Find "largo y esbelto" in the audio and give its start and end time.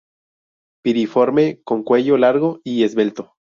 2.17-3.35